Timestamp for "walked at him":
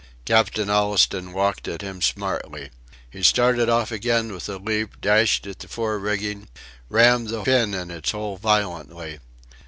1.31-2.01